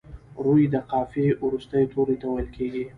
[0.43, 2.83] روي د قافیې وروستي توري ته ویل کیږي.